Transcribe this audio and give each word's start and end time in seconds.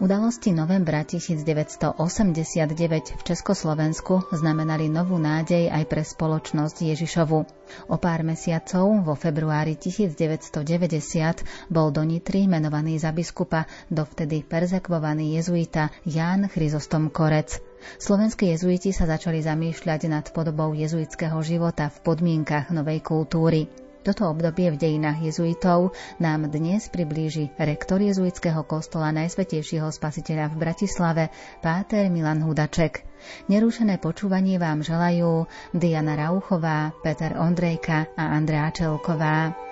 Udalosti 0.00 0.56
novembra 0.56 1.04
1989 1.04 3.20
v 3.20 3.22
Československu 3.22 4.32
znamenali 4.32 4.88
novú 4.88 5.20
nádej 5.20 5.68
aj 5.68 5.84
pre 5.92 6.00
spoločnosť 6.00 6.88
Ježišovu. 6.88 7.38
O 7.92 7.96
pár 8.00 8.24
mesiacov, 8.24 9.04
vo 9.04 9.12
februári 9.12 9.76
1990, 9.76 11.68
bol 11.68 11.92
do 11.92 12.00
Nitry 12.00 12.48
menovaný 12.48 12.96
za 12.96 13.12
biskupa 13.12 13.68
dovtedy 13.92 14.40
perzekvovaný 14.40 15.36
jezuita 15.36 15.92
Ján 16.08 16.48
Chryzostom 16.48 17.12
Korec. 17.12 17.60
Slovenskí 18.00 18.56
jezuiti 18.56 18.96
sa 18.96 19.04
začali 19.04 19.44
zamýšľať 19.44 20.08
nad 20.08 20.24
podobou 20.32 20.72
jezuitského 20.72 21.36
života 21.44 21.92
v 21.92 22.08
podmienkach 22.08 22.72
novej 22.72 23.04
kultúry. 23.04 23.89
Toto 24.00 24.32
obdobie 24.32 24.72
v 24.72 24.80
dejinách 24.80 25.20
jezuitov 25.20 25.92
nám 26.16 26.48
dnes 26.48 26.88
priblíži 26.88 27.52
rektor 27.60 28.00
jezuitského 28.00 28.64
kostola 28.64 29.12
Najsvetejšieho 29.12 29.92
spasiteľa 29.92 30.56
v 30.56 30.56
Bratislave, 30.56 31.24
páter 31.60 32.08
Milan 32.08 32.40
Hudaček. 32.40 33.04
Nerušené 33.52 34.00
počúvanie 34.00 34.56
vám 34.56 34.80
želajú 34.80 35.44
Diana 35.76 36.16
Rauchová, 36.16 36.96
Peter 37.04 37.36
Ondrejka 37.36 38.08
a 38.16 38.32
Andrea 38.32 38.72
Čelková. 38.72 39.69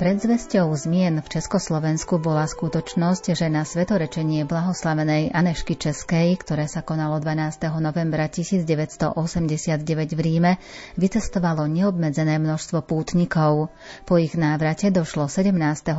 Predzvesťou 0.00 0.72
zmien 0.80 1.20
v 1.20 1.28
Československu 1.28 2.16
bola 2.24 2.48
skutočnosť, 2.48 3.36
že 3.36 3.52
na 3.52 3.68
svetorečenie 3.68 4.48
blahoslavenej 4.48 5.28
Anešky 5.28 5.76
Českej, 5.76 6.40
ktoré 6.40 6.64
sa 6.72 6.80
konalo 6.80 7.20
12. 7.20 7.68
novembra 7.84 8.24
1989 8.32 9.84
v 10.16 10.20
Ríme, 10.24 10.52
vycestovalo 10.96 11.68
neobmedzené 11.68 12.40
množstvo 12.40 12.80
pútnikov. 12.80 13.76
Po 14.08 14.16
ich 14.16 14.40
návrate 14.40 14.88
došlo 14.88 15.28
17. 15.28 15.52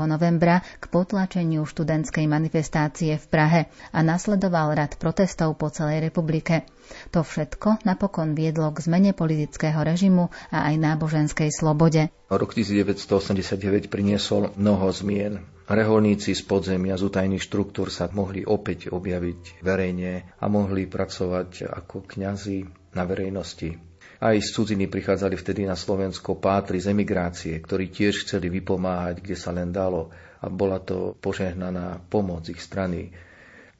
novembra 0.09 0.65
k 0.81 0.83
potlačeniu 0.89 1.61
študentskej 1.69 2.25
manifestácie 2.25 3.21
v 3.21 3.25
Prahe 3.29 3.61
a 3.93 4.01
nasledoval 4.01 4.81
rad 4.81 4.97
protestov 4.97 5.61
po 5.61 5.69
celej 5.69 6.09
republike. 6.09 6.65
To 7.13 7.21
všetko 7.21 7.85
napokon 7.85 8.33
viedlo 8.33 8.73
k 8.73 8.81
zmene 8.81 9.13
politického 9.13 9.77
režimu 9.77 10.33
a 10.49 10.73
aj 10.73 10.75
náboženskej 10.81 11.53
slobode. 11.53 12.09
Rok 12.31 12.55
1989 12.55 13.90
priniesol 13.91 14.55
mnoho 14.55 14.87
zmien. 14.95 15.43
Reholníci 15.67 16.31
z 16.31 16.43
podzemia, 16.47 16.95
z 16.95 17.11
utajných 17.11 17.43
štruktúr 17.43 17.91
sa 17.91 18.07
mohli 18.07 18.47
opäť 18.47 18.87
objaviť 18.87 19.59
verejne 19.59 20.31
a 20.39 20.45
mohli 20.47 20.87
pracovať 20.87 21.67
ako 21.67 22.07
kňazi 22.07 22.59
na 22.95 23.03
verejnosti. 23.03 23.75
Aj 24.23 24.37
z 24.39 24.49
cudziny 24.55 24.87
prichádzali 24.87 25.35
vtedy 25.35 25.67
na 25.67 25.75
Slovensko 25.75 26.39
pátri 26.39 26.79
z 26.79 26.95
emigrácie, 26.95 27.59
ktorí 27.59 27.91
tiež 27.91 28.23
chceli 28.23 28.47
vypomáhať, 28.47 29.19
kde 29.19 29.35
sa 29.35 29.51
len 29.51 29.75
dalo. 29.75 30.15
A 30.39 30.47
bola 30.47 30.79
to 30.79 31.19
požehnaná 31.19 31.99
pomoc 32.07 32.47
ich 32.47 32.63
strany. 32.63 33.11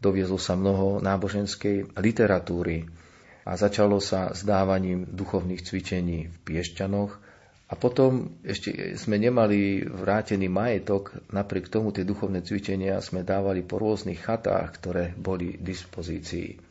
Doviezlo 0.02 0.36
sa 0.38 0.60
mnoho 0.60 1.00
náboženskej 1.00 1.96
literatúry, 1.98 2.90
a 3.42 3.58
začalo 3.58 3.98
sa 3.98 4.34
s 4.38 4.46
dávaním 4.46 5.10
duchovných 5.10 5.66
cvičení 5.66 6.30
v 6.30 6.38
Piešťanoch. 6.46 7.31
A 7.72 7.80
potom 7.80 8.36
ešte 8.44 9.00
sme 9.00 9.16
nemali 9.16 9.80
vrátený 9.88 10.52
majetok, 10.52 11.16
napriek 11.32 11.72
tomu 11.72 11.96
tie 11.96 12.04
duchovné 12.04 12.44
cvičenia 12.44 13.00
sme 13.00 13.24
dávali 13.24 13.64
po 13.64 13.80
rôznych 13.80 14.20
chatách, 14.20 14.76
ktoré 14.76 15.16
boli 15.16 15.56
v 15.56 15.64
dispozícii. 15.72 16.71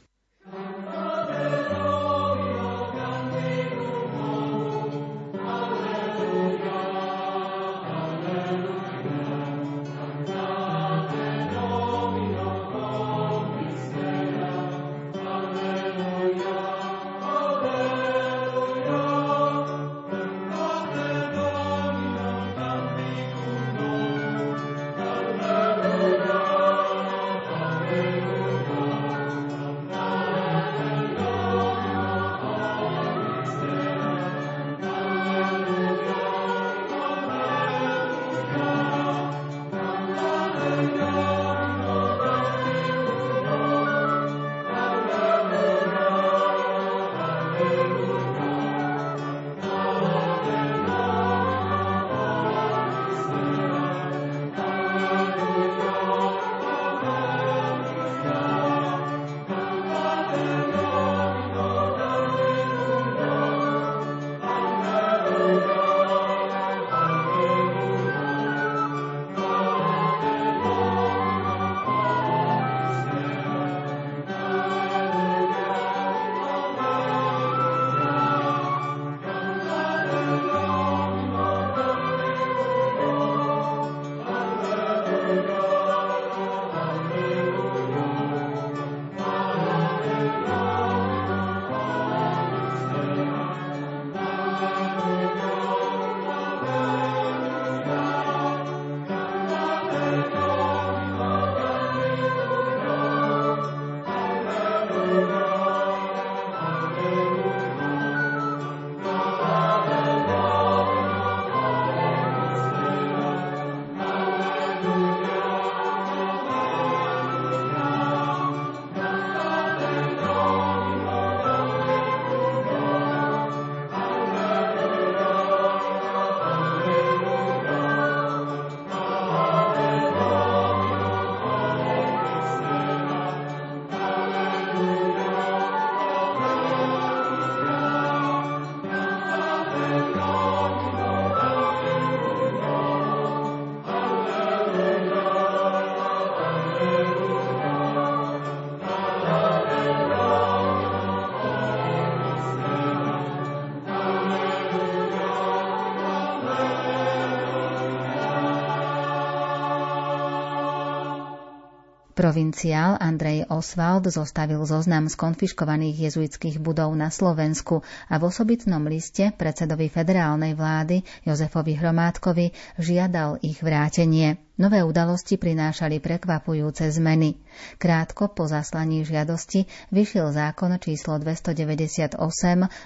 Provinciál 162.20 163.00
Andrej 163.00 163.49
Oswald 163.49 164.05
zostavil 164.05 164.61
zoznam 164.69 165.08
skonfiškovaných 165.08 166.12
jezuitských 166.12 166.61
budov 166.61 166.93
na 166.93 167.08
Slovensku 167.08 167.81
a 168.12 168.20
v 168.20 168.28
osobitnom 168.28 168.84
liste 168.84 169.32
predsedovi 169.32 169.88
federálnej 169.88 170.52
vlády 170.52 171.00
Jozefovi 171.25 171.81
Hromádkovi 171.81 172.76
žiadal 172.76 173.40
ich 173.40 173.64
vrátenie. 173.64 174.37
Nové 174.60 174.84
udalosti 174.84 175.40
prinášali 175.40 176.04
prekvapujúce 176.04 176.84
zmeny. 176.92 177.40
Krátko 177.80 178.28
po 178.28 178.44
zaslaní 178.44 179.08
žiadosti 179.08 179.64
vyšiel 179.88 180.36
zákon 180.36 180.76
číslo 180.76 181.16
298 181.16 182.20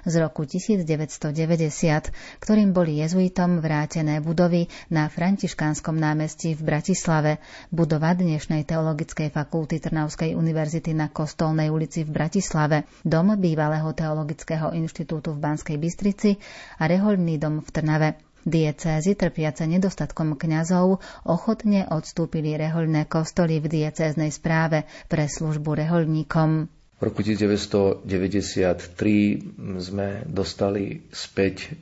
z 0.06 0.14
roku 0.22 0.46
1990, 0.46 1.34
ktorým 2.38 2.70
boli 2.70 3.02
jezuitom 3.02 3.58
vrátené 3.58 4.22
budovy 4.22 4.70
na 4.86 5.10
Františkánskom 5.10 5.98
námestí 5.98 6.54
v 6.54 6.62
Bratislave, 6.62 7.42
budova 7.74 8.14
dnešnej 8.14 8.62
Teologickej 8.62 9.34
fakulty 9.34 9.82
Trnavskej 9.82 10.38
univerzity 10.38 10.94
na 10.94 11.10
Kostolnej 11.10 11.74
ulici 11.74 12.06
v 12.06 12.14
Bratislave, 12.14 12.86
dom 13.02 13.34
bývalého 13.34 13.90
Teologického 13.90 14.70
inštitútu 14.78 15.34
v 15.34 15.42
Banskej 15.42 15.82
Bystrici 15.82 16.38
a 16.78 16.86
rehoľný 16.86 17.34
dom 17.42 17.66
v 17.66 17.68
Trnave. 17.74 18.23
Diecézy 18.44 19.16
trpiace 19.16 19.64
nedostatkom 19.64 20.36
kňazov 20.36 21.00
ochotne 21.24 21.88
odstúpili 21.88 22.60
rehoľné 22.60 23.08
kostoly 23.08 23.56
v 23.56 23.82
diecéznej 23.82 24.28
správe 24.28 24.84
pre 25.08 25.24
službu 25.24 25.72
rehoľníkom. 25.80 26.68
V 26.94 27.02
roku 27.02 27.24
1993 27.24 28.04
sme 29.80 30.28
dostali 30.28 31.08
späť 31.08 31.72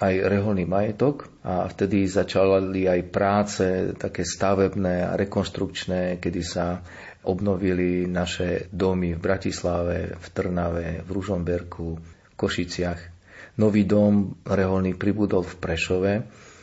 aj 0.00 0.14
reholný 0.28 0.64
majetok 0.64 1.28
a 1.44 1.68
vtedy 1.68 2.08
začali 2.08 2.88
aj 2.88 3.00
práce 3.12 3.64
také 4.00 4.24
stavebné 4.24 5.04
a 5.04 5.16
rekonstrukčné, 5.16 6.16
kedy 6.16 6.40
sa 6.40 6.80
obnovili 7.20 8.08
naše 8.08 8.72
domy 8.72 9.12
v 9.12 9.20
Bratislave, 9.20 10.16
v 10.16 10.26
Trnave, 10.32 11.04
v 11.04 11.08
Ružomberku, 11.12 11.88
v 12.00 12.32
Košiciach. 12.36 13.19
Nový 13.58 13.82
dom 13.82 14.38
reholný 14.46 14.94
pribudol 14.94 15.42
v 15.42 15.54
Prešove, 15.58 16.12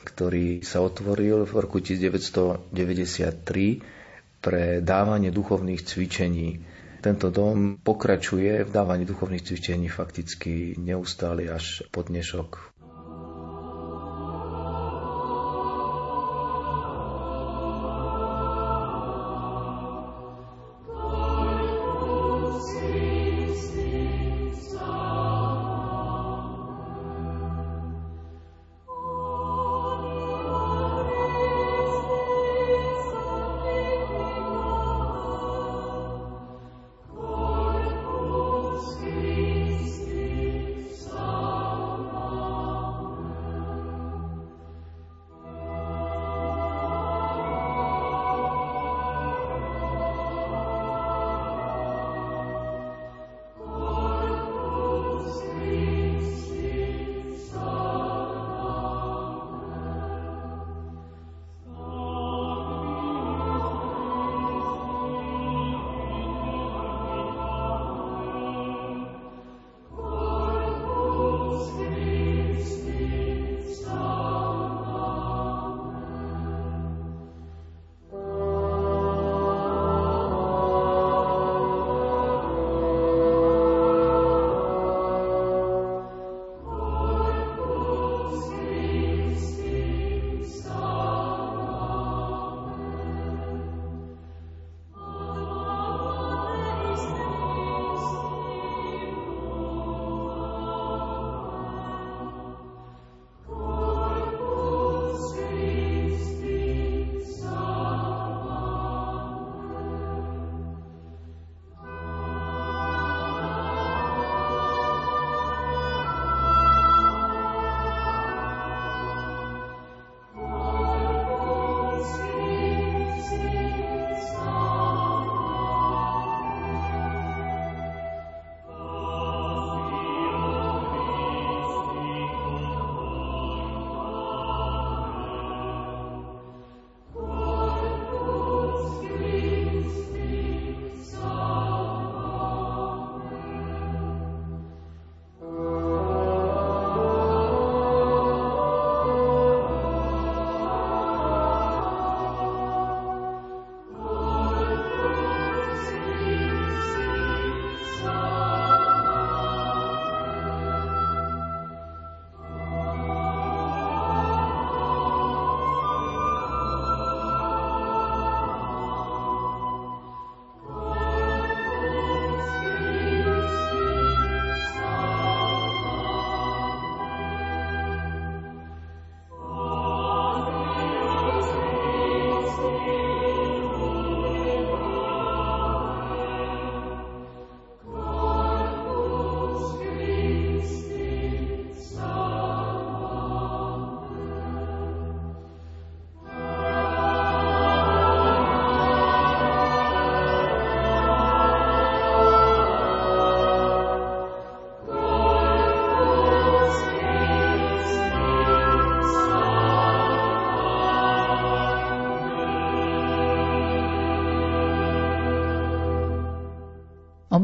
ktorý 0.08 0.64
sa 0.64 0.80
otvoril 0.80 1.44
v 1.44 1.54
roku 1.60 1.84
1993 1.84 2.72
pre 4.40 4.80
dávanie 4.80 5.34
duchovných 5.34 5.84
cvičení. 5.84 6.64
Tento 7.04 7.30
dom 7.30 7.78
pokračuje 7.80 8.64
v 8.64 8.70
dávaní 8.72 9.04
duchovných 9.04 9.44
cvičení 9.44 9.88
fakticky 9.88 10.80
neustále 10.80 11.52
až 11.52 11.84
po 11.92 12.02
dnešok. 12.04 12.67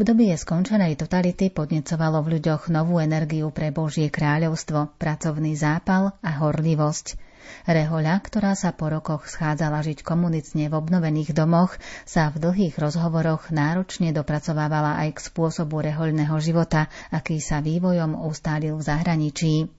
Obdobie 0.03 0.35
skončenej 0.35 0.99
totality 0.99 1.47
podnecovalo 1.47 2.27
v 2.27 2.35
ľuďoch 2.35 2.67
novú 2.67 2.99
energiu 2.99 3.55
pre 3.55 3.71
Božie 3.71 4.11
kráľovstvo, 4.11 4.99
pracovný 4.99 5.55
zápal 5.55 6.11
a 6.19 6.43
horlivosť. 6.43 7.15
Rehoľa, 7.63 8.19
ktorá 8.19 8.51
sa 8.51 8.75
po 8.75 8.91
rokoch 8.91 9.31
schádzala 9.31 9.79
žiť 9.79 10.03
komunicne 10.03 10.67
v 10.67 10.75
obnovených 10.75 11.31
domoch, 11.31 11.79
sa 12.03 12.27
v 12.35 12.43
dlhých 12.43 12.75
rozhovoroch 12.83 13.47
náročne 13.47 14.11
dopracovávala 14.11 14.99
aj 15.07 15.09
k 15.15 15.19
spôsobu 15.23 15.79
rehoľného 15.87 16.35
života, 16.43 16.91
aký 17.07 17.39
sa 17.39 17.63
vývojom 17.63 18.27
ustálil 18.27 18.75
v 18.75 18.83
zahraničí. 18.83 19.71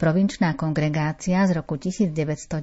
Provinčná 0.00 0.56
kongregácia 0.56 1.44
z 1.44 1.52
roku 1.52 1.76
1994 1.76 2.56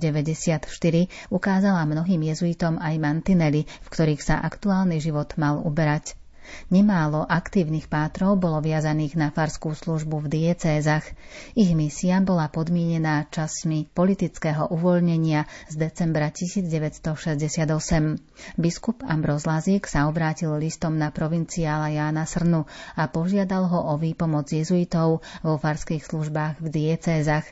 ukázala 1.29 1.85
mnohým 1.85 2.33
jezuitom 2.33 2.81
aj 2.81 2.97
mantinely, 2.97 3.69
v 3.69 3.88
ktorých 3.93 4.25
sa 4.25 4.41
aktuálny 4.41 4.97
život 4.97 5.38
mal 5.38 5.62
uberať. 5.62 6.25
Nemálo 6.69 7.25
aktívnych 7.25 7.91
pátrov 7.91 8.39
bolo 8.39 8.61
viazaných 8.61 9.17
na 9.17 9.29
farskú 9.29 9.73
službu 9.73 10.25
v 10.25 10.27
diecézach. 10.27 11.05
Ich 11.53 11.73
misia 11.77 12.21
bola 12.21 12.49
podmienená 12.49 13.29
časmi 13.29 13.85
politického 13.91 14.69
uvoľnenia 14.69 15.45
z 15.69 15.75
decembra 15.77 16.33
1968. 16.33 18.57
Biskup 18.57 19.05
Ambroz 19.05 19.45
Lazík 19.45 19.85
sa 19.85 20.09
obrátil 20.09 20.57
listom 20.57 20.97
na 20.97 21.13
provinciála 21.13 21.93
Jána 21.93 22.25
Srnu 22.25 22.65
a 22.97 23.03
požiadal 23.09 23.69
ho 23.69 23.79
o 23.91 23.93
výpomoc 23.99 24.49
jezuitov 24.49 25.21
vo 25.45 25.53
farských 25.57 26.01
službách 26.01 26.63
v 26.63 26.67
diecézach. 26.71 27.45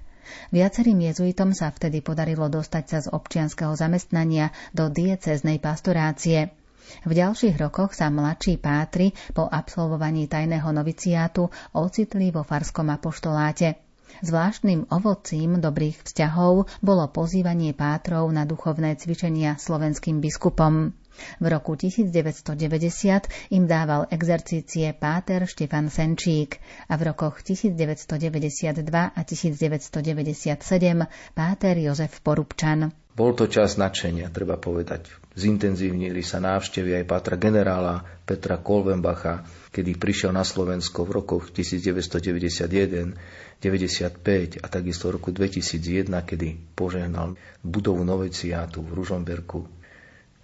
Viacerým 0.55 1.03
jezuitom 1.03 1.51
sa 1.51 1.67
vtedy 1.69 1.99
podarilo 1.99 2.47
dostať 2.47 2.83
sa 2.87 2.99
z 3.03 3.07
občianského 3.11 3.75
zamestnania 3.75 4.55
do 4.71 4.87
diecéznej 4.87 5.59
pastorácie. 5.59 6.62
V 7.03 7.11
ďalších 7.11 7.55
rokoch 7.59 7.95
sa 7.95 8.07
mladší 8.07 8.59
pátri 8.59 9.11
po 9.31 9.47
absolvovaní 9.47 10.27
tajného 10.27 10.69
noviciátu 10.71 11.47
ocitli 11.75 12.31
vo 12.31 12.47
farskom 12.47 12.91
apoštoláte. 12.91 13.79
Zvláštnym 14.21 14.93
ovocím 14.93 15.57
dobrých 15.57 16.05
vzťahov 16.05 16.69
bolo 16.85 17.05
pozývanie 17.09 17.73
pátrov 17.73 18.29
na 18.29 18.45
duchovné 18.45 18.93
cvičenia 18.95 19.57
slovenským 19.57 20.21
biskupom. 20.21 20.93
V 21.41 21.45
roku 21.45 21.77
1990 21.77 22.57
im 23.53 23.63
dával 23.69 24.09
exercície 24.09 24.93
páter 24.97 25.45
Štefan 25.45 25.89
Senčík 25.89 26.57
a 26.89 26.97
v 26.97 27.13
rokoch 27.13 27.41
1992 27.45 28.81
a 29.13 29.21
1997 29.21 30.57
páter 31.37 31.73
Jozef 31.77 32.21
Porubčan. 32.25 32.93
Bol 33.13 33.37
to 33.37 33.45
čas 33.45 33.77
nadšenia, 33.77 34.33
treba 34.33 34.57
povedať. 34.57 35.05
Zintenzívnili 35.33 36.21
sa 36.21 36.37
návštevy 36.37 37.01
aj 37.01 37.09
Patra 37.09 37.41
generála 37.41 38.05
Petra 38.21 38.61
Kolvenbacha, 38.61 39.41
kedy 39.73 39.97
prišiel 39.97 40.29
na 40.29 40.45
Slovensko 40.45 41.09
v 41.09 41.25
rokoch 41.25 41.49
1991, 41.49 43.17
95 43.57 44.61
a 44.61 44.65
takisto 44.69 45.09
v 45.09 45.11
roku 45.17 45.33
2001, 45.33 46.05
kedy 46.05 46.77
požehnal 46.77 47.33
budovu 47.65 48.05
Noveciátu 48.05 48.85
v 48.85 48.93
Ružomberku. 48.93 49.65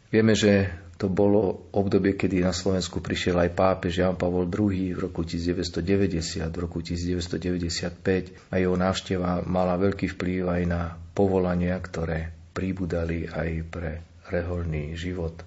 Vieme, 0.09 0.33
že 0.33 0.73
to 0.97 1.05
bolo 1.05 1.69
obdobie, 1.69 2.17
kedy 2.17 2.41
na 2.41 2.49
Slovensku 2.49 2.97
prišiel 2.97 3.37
aj 3.45 3.53
pápež 3.53 4.01
Jan 4.01 4.17
Pavol 4.17 4.49
II 4.49 4.97
v 4.97 4.99
roku 5.05 5.21
1990, 5.21 6.49
v 6.49 6.57
roku 6.57 6.81
1995 6.81 8.49
a 8.49 8.55
jeho 8.57 8.73
návšteva 8.73 9.45
mala 9.45 9.77
veľký 9.77 10.17
vplyv 10.17 10.41
aj 10.49 10.63
na 10.65 10.97
povolania, 11.13 11.77
ktoré 11.77 12.33
pribudali 12.57 13.29
aj 13.29 13.49
pre 13.69 14.08
reholný 14.31 14.97
život. 14.97 15.45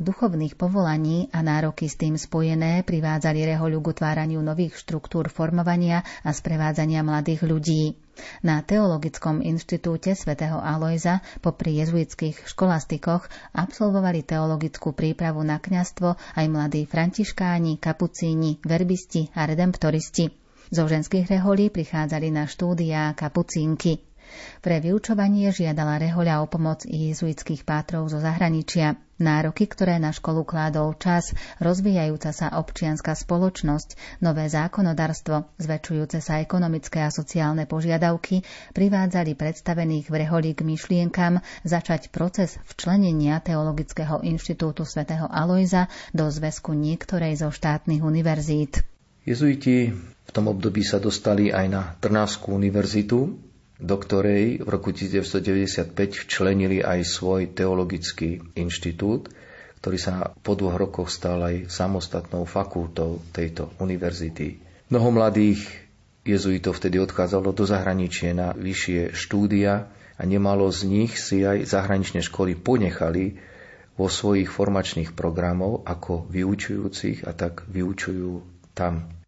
Duchovných 0.00 0.56
povolaní 0.56 1.28
a 1.30 1.44
nároky 1.44 1.86
s 1.86 2.00
tým 2.00 2.16
spojené 2.16 2.82
privádzali 2.82 3.44
rehoľu 3.44 3.78
k 3.84 3.90
utváraniu 3.92 4.40
nových 4.40 4.80
štruktúr 4.80 5.28
formovania 5.28 6.02
a 6.24 6.32
sprevádzania 6.32 7.04
mladých 7.04 7.44
ľudí. 7.44 8.00
Na 8.44 8.60
Teologickom 8.60 9.40
inštitúte 9.40 10.12
svätého 10.12 10.60
Alojza 10.60 11.24
popri 11.40 11.80
jezuitských 11.80 12.48
školastikoch 12.48 13.28
absolvovali 13.56 14.24
teologickú 14.24 14.92
prípravu 14.92 15.40
na 15.40 15.56
kňastvo 15.56 16.16
aj 16.36 16.46
mladí 16.48 16.84
františkáni, 16.84 17.80
kapucíni, 17.80 18.60
verbisti 18.64 19.32
a 19.36 19.48
redemptoristi. 19.48 20.32
Zo 20.70 20.84
ženských 20.86 21.26
reholí 21.26 21.72
prichádzali 21.72 22.28
na 22.30 22.44
štúdia 22.46 23.10
kapucínky. 23.16 24.09
Pre 24.60 24.76
vyučovanie 24.80 25.50
žiadala 25.50 26.02
Rehoľa 26.02 26.42
o 26.42 26.46
pomoc 26.46 26.84
jezuitských 26.84 27.64
pátrov 27.64 28.08
zo 28.10 28.18
zahraničia. 28.18 28.98
Nároky, 29.20 29.68
ktoré 29.68 30.00
na 30.00 30.16
školu 30.16 30.48
kládol 30.48 30.96
čas, 30.96 31.36
rozvíjajúca 31.60 32.32
sa 32.32 32.56
občianská 32.56 33.12
spoločnosť, 33.12 34.20
nové 34.24 34.48
zákonodarstvo, 34.48 35.60
zväčšujúce 35.60 36.24
sa 36.24 36.40
ekonomické 36.40 37.04
a 37.04 37.12
sociálne 37.12 37.68
požiadavky, 37.68 38.40
privádzali 38.72 39.36
predstavených 39.36 40.08
v 40.08 40.14
Reholi 40.24 40.56
k 40.56 40.64
myšlienkam 40.64 41.44
začať 41.68 42.08
proces 42.08 42.56
včlenenia 42.64 43.44
Teologického 43.44 44.24
inštitútu 44.24 44.88
svätého 44.88 45.28
Alojza 45.28 45.92
do 46.16 46.24
zväzku 46.32 46.72
niektorej 46.72 47.44
zo 47.44 47.52
štátnych 47.52 48.00
univerzít. 48.00 48.88
Jezuiti 49.28 49.92
v 49.92 50.30
tom 50.32 50.48
období 50.48 50.80
sa 50.80 50.96
dostali 50.96 51.52
aj 51.52 51.66
na 51.68 51.92
Trnavskú 52.00 52.56
univerzitu, 52.56 53.49
do 53.80 53.96
ktorej 53.96 54.60
v 54.60 54.68
roku 54.68 54.92
1995 54.92 55.96
včlenili 56.28 56.84
aj 56.84 57.00
svoj 57.08 57.48
teologický 57.50 58.44
inštitút, 58.54 59.32
ktorý 59.80 59.96
sa 59.96 60.36
po 60.44 60.52
dvoch 60.52 60.76
rokoch 60.76 61.08
stal 61.08 61.40
aj 61.40 61.72
samostatnou 61.72 62.44
fakultou 62.44 63.24
tejto 63.32 63.72
univerzity. 63.80 64.60
Mnoho 64.92 65.08
mladých 65.16 65.64
jezuitov 66.20 66.76
vtedy 66.76 67.00
odchádzalo 67.00 67.56
do 67.56 67.64
zahraničia 67.64 68.36
na 68.36 68.52
vyššie 68.52 69.16
štúdia 69.16 69.88
a 70.20 70.22
nemalo 70.28 70.68
z 70.68 70.84
nich 70.84 71.16
si 71.16 71.40
aj 71.40 71.64
zahraničné 71.64 72.20
školy 72.20 72.60
ponechali 72.60 73.40
vo 73.96 74.12
svojich 74.12 74.52
formačných 74.52 75.16
programov 75.16 75.88
ako 75.88 76.28
vyučujúcich 76.28 77.24
a 77.24 77.32
tak 77.32 77.64
vyučujú 77.68 78.44
tam 78.76 79.19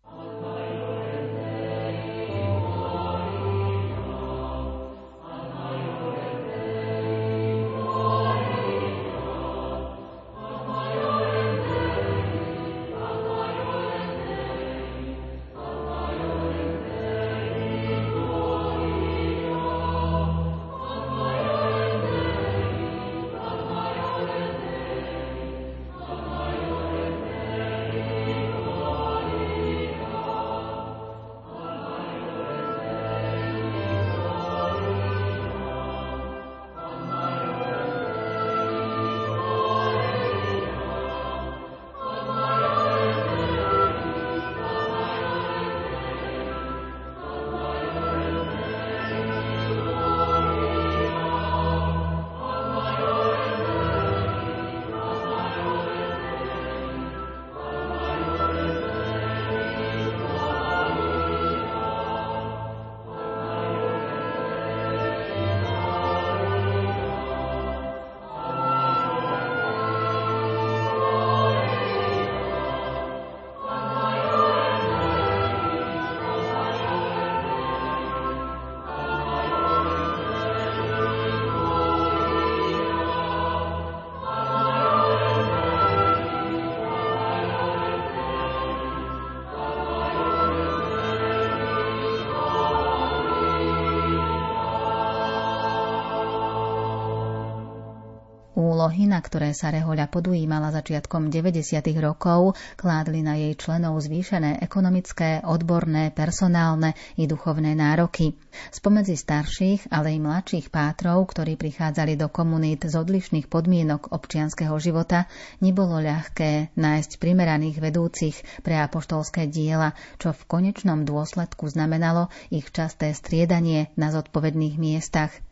Na 98.92 99.24
ktoré 99.24 99.56
sa 99.56 99.72
Rehoľa 99.72 100.12
podujímala 100.12 100.68
začiatkom 100.68 101.32
90. 101.32 101.80
rokov, 101.96 102.60
kládli 102.76 103.24
na 103.24 103.40
jej 103.40 103.56
členov 103.56 103.96
zvýšené 104.04 104.60
ekonomické, 104.60 105.40
odborné, 105.40 106.12
personálne 106.12 106.92
i 107.16 107.24
duchovné 107.24 107.72
nároky. 107.72 108.36
Spomedzi 108.68 109.16
starších, 109.16 109.88
ale 109.88 110.12
i 110.12 110.20
mladších 110.20 110.68
pátrov, 110.68 111.24
ktorí 111.24 111.56
prichádzali 111.56 112.20
do 112.20 112.28
komunít 112.28 112.84
z 112.84 112.92
odlišných 112.92 113.48
podmienok 113.48 114.12
občianského 114.12 114.76
života, 114.76 115.24
nebolo 115.64 115.96
ľahké 115.96 116.76
nájsť 116.76 117.16
primeraných 117.16 117.80
vedúcich 117.80 118.36
pre 118.60 118.76
apoštolské 118.76 119.48
diela, 119.48 119.96
čo 120.20 120.36
v 120.36 120.42
konečnom 120.44 121.08
dôsledku 121.08 121.64
znamenalo 121.64 122.28
ich 122.52 122.68
časté 122.68 123.16
striedanie 123.16 123.88
na 123.96 124.12
zodpovedných 124.12 124.76
miestach– 124.76 125.32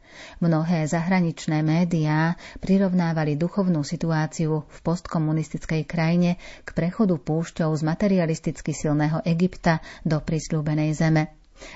Mnohé 0.41 0.87
zahraničné 0.89 1.61
médiá 1.61 2.39
prirovnávali 2.59 3.37
duchovnú 3.37 3.85
situáciu 3.85 4.65
v 4.67 4.79
postkomunistickej 4.81 5.83
krajine 5.85 6.41
k 6.65 6.69
prechodu 6.73 7.19
púšťou 7.19 7.71
z 7.77 7.83
materialisticky 7.85 8.73
silného 8.73 9.21
Egypta 9.27 9.85
do 10.03 10.19
prisľúbenej 10.19 10.91
zeme. 10.97 11.35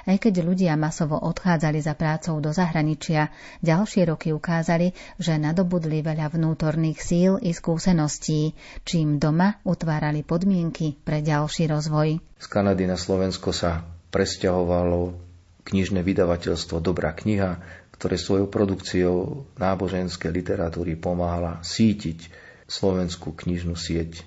Aj 0.08 0.16
keď 0.16 0.40
ľudia 0.40 0.72
masovo 0.80 1.20
odchádzali 1.20 1.80
za 1.84 1.92
prácou 1.92 2.40
do 2.40 2.50
zahraničia, 2.56 3.28
ďalšie 3.60 4.08
roky 4.08 4.32
ukázali, 4.32 4.96
že 5.20 5.36
nadobudli 5.36 6.00
veľa 6.00 6.32
vnútorných 6.32 6.98
síl 7.04 7.36
i 7.44 7.52
skúseností, 7.52 8.56
čím 8.88 9.20
doma 9.20 9.60
utvárali 9.68 10.24
podmienky 10.24 10.96
pre 11.04 11.20
ďalší 11.20 11.68
rozvoj. 11.68 12.16
Z 12.40 12.46
Kanady 12.48 12.88
na 12.88 12.96
Slovensko 12.96 13.52
sa 13.52 13.84
presťahovalo 14.08 15.20
knižné 15.68 16.00
vydavateľstvo 16.04 16.80
Dobrá 16.80 17.12
kniha, 17.12 17.60
ktoré 17.94 18.18
svojou 18.18 18.50
produkciou 18.50 19.46
náboženskej 19.54 20.34
literatúry 20.34 20.98
pomáhala 20.98 21.62
sítiť 21.62 22.26
slovenskú 22.66 23.30
knižnú 23.30 23.78
sieť. 23.78 24.26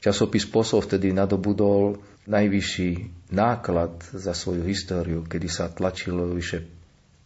Časopis 0.00 0.44
Posol 0.48 0.84
vtedy 0.84 1.12
nadobudol 1.12 2.00
najvyšší 2.28 2.90
náklad 3.32 3.96
za 4.12 4.32
svoju 4.32 4.64
históriu, 4.64 5.24
kedy 5.24 5.48
sa 5.48 5.72
tlačilo 5.72 6.28
vyše 6.32 6.64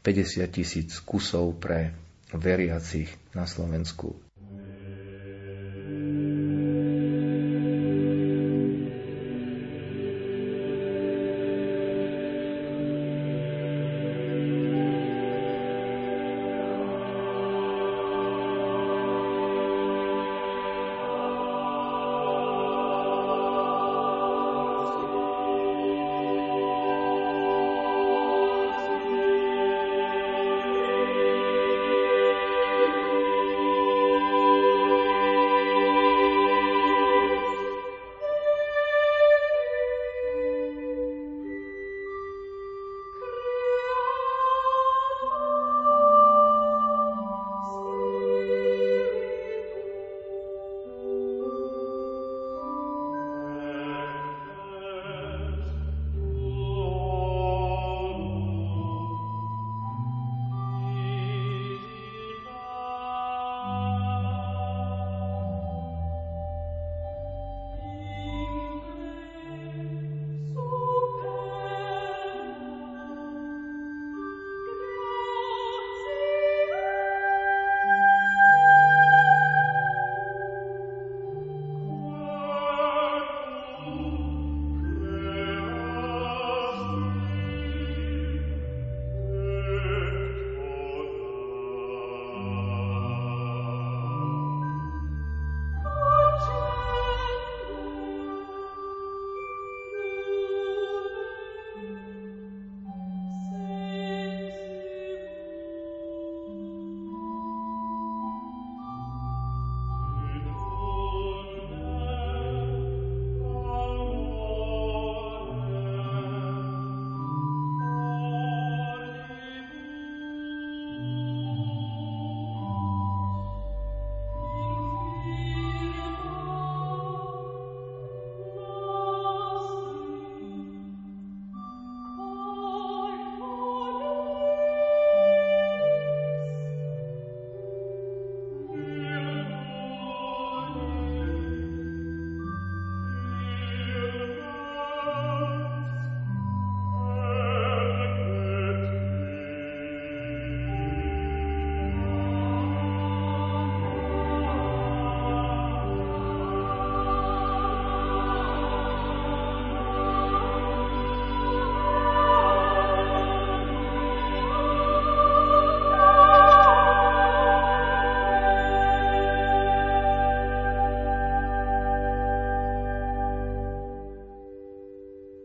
50 0.03 0.47
tisíc 0.51 0.91
kusov 1.03 1.59
pre 1.59 1.95
veriacich 2.35 3.11
na 3.35 3.47
Slovensku. 3.47 4.24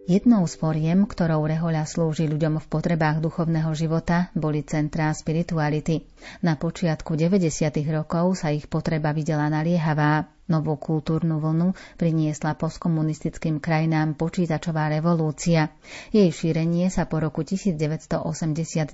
Jednou 0.09 0.41
z 0.49 0.57
foriem, 0.57 1.05
ktorou 1.05 1.45
rehoľa 1.45 1.85
slúži 1.85 2.25
ľuďom 2.25 2.57
v 2.57 2.65
potrebách 2.65 3.21
duchovného 3.21 3.69
života, 3.77 4.33
boli 4.33 4.65
centrá 4.65 5.13
spirituality. 5.13 6.01
Na 6.41 6.57
počiatku 6.57 7.13
90. 7.13 7.45
rokov 7.93 8.41
sa 8.41 8.49
ich 8.49 8.65
potreba 8.65 9.13
videla 9.13 9.45
naliehavá. 9.53 10.25
Novú 10.49 10.81
kultúrnu 10.81 11.37
vlnu 11.37 11.77
priniesla 12.01 12.57
postkomunistickým 12.57 13.61
krajinám 13.61 14.17
počítačová 14.17 14.89
revolúcia. 14.89 15.69
Jej 16.09 16.33
šírenie 16.33 16.89
sa 16.89 17.05
po 17.05 17.21
roku 17.21 17.45
1989 17.45 18.89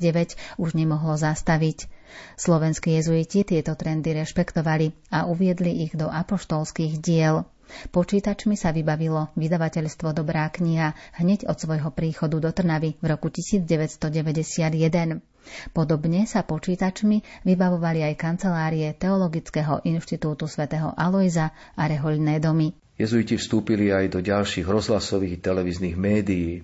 už 0.59 0.69
nemohlo 0.75 1.15
zastaviť. 1.15 1.87
Slovenskí 2.35 2.99
jezuiti 2.99 3.47
tieto 3.47 3.71
trendy 3.79 4.19
rešpektovali 4.19 5.15
a 5.15 5.31
uviedli 5.31 5.87
ich 5.87 5.95
do 5.95 6.11
apoštolských 6.11 6.99
diel. 6.99 7.47
Počítačmi 7.89 8.53
sa 8.57 8.69
vybavilo 8.75 9.33
vydavateľstvo 9.37 10.13
Dobrá 10.13 10.49
kniha 10.49 10.93
hneď 11.17 11.49
od 11.49 11.57
svojho 11.57 11.89
príchodu 11.89 12.37
do 12.37 12.51
Trnavy 12.51 12.97
v 12.99 13.05
roku 13.05 13.31
1991. 13.31 15.21
Podobne 15.73 16.25
sa 16.25 16.41
počítačmi 16.41 17.45
vybavovali 17.45 18.01
aj 18.01 18.13
kancelárie 18.17 18.89
Teologického 18.97 19.81
inštitútu 19.85 20.49
svätého 20.49 20.93
Alojza 20.97 21.53
a 21.77 21.83
rehoľné 21.85 22.41
domy. 22.41 22.73
Jezuiti 22.95 23.35
vstúpili 23.35 23.91
aj 23.91 24.15
do 24.15 24.19
ďalších 24.23 24.65
rozhlasových 24.65 25.43
televíznych 25.43 25.99
médií 25.99 26.63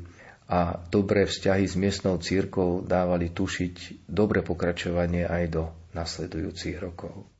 a 0.52 0.80
dobré 0.92 1.28
vzťahy 1.28 1.64
s 1.64 1.80
miestnou 1.80 2.20
církou 2.20 2.84
dávali 2.84 3.32
tušiť 3.32 4.08
dobre 4.08 4.44
pokračovanie 4.44 5.24
aj 5.24 5.44
do 5.48 5.64
nasledujúcich 5.96 6.76
rokov. 6.80 7.31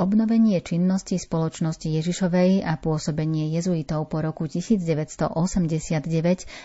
Obnovenie 0.00 0.64
činnosti 0.64 1.20
spoločnosti 1.20 1.84
Ježišovej 1.84 2.64
a 2.64 2.80
pôsobenie 2.80 3.52
jezuitov 3.52 4.08
po 4.08 4.24
roku 4.24 4.48
1989 4.48 5.28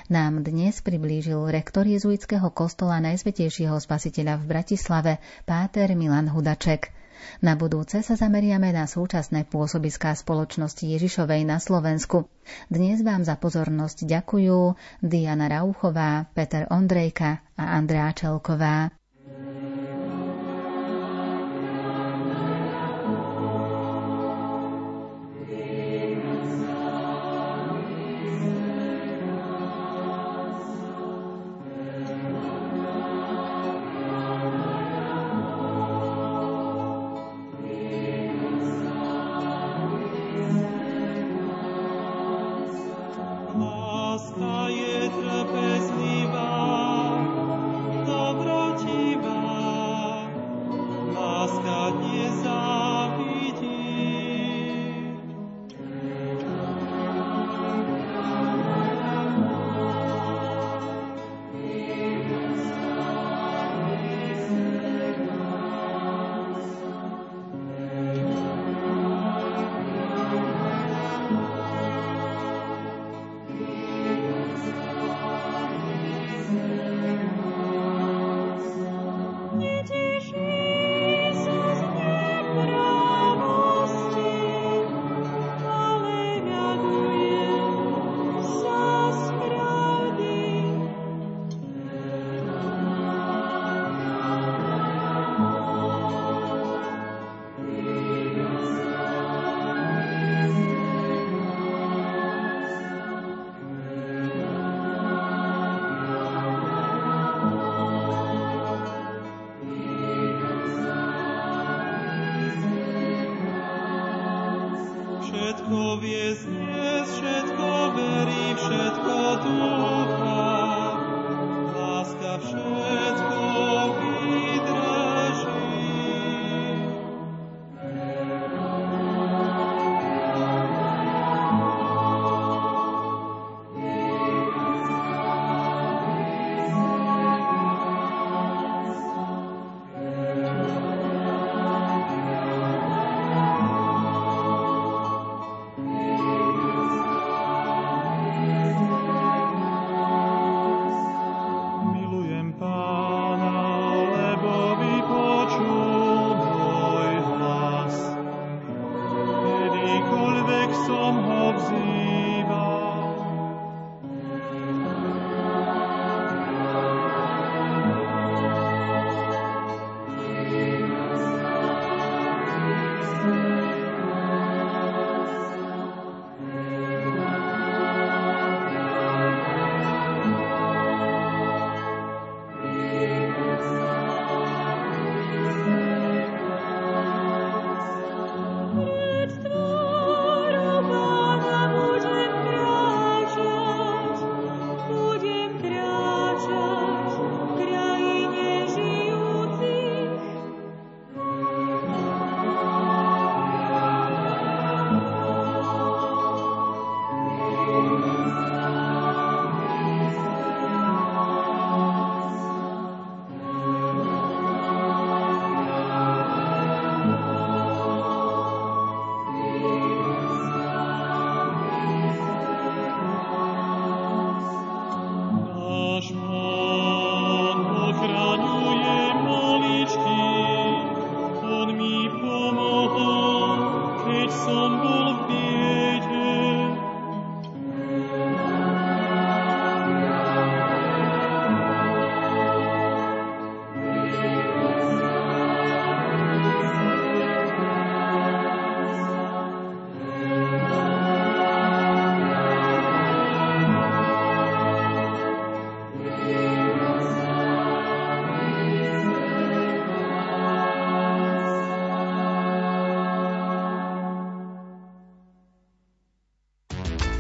nám 0.08 0.40
dnes 0.40 0.80
priblížil 0.80 1.44
rektor 1.52 1.84
jezuitského 1.84 2.48
kostola 2.56 3.04
Najsvetejšieho 3.04 3.76
spasiteľa 3.76 4.40
v 4.40 4.44
Bratislave, 4.48 5.14
páter 5.44 6.00
Milan 6.00 6.32
Hudaček. 6.32 6.96
Na 7.44 7.60
budúce 7.60 8.00
sa 8.08 8.16
zameriame 8.16 8.72
na 8.72 8.88
súčasné 8.88 9.44
pôsobiská 9.52 10.16
spoločnosti 10.16 10.88
Ježišovej 10.88 11.44
na 11.44 11.60
Slovensku. 11.60 12.32
Dnes 12.72 13.04
vám 13.04 13.28
za 13.28 13.36
pozornosť 13.36 14.08
ďakujú 14.08 14.80
Diana 15.04 15.52
Rauchová, 15.52 16.24
Peter 16.32 16.72
Ondrejka 16.72 17.44
a 17.60 17.76
Andrea 17.76 18.16
Čelková. 18.16 18.96
láska 44.16 44.68
je 44.72 45.10
trpezlivá, 45.12 46.56
dobrotivá, 48.08 49.44
láska 51.16 51.92
nezávislá. 52.00 52.85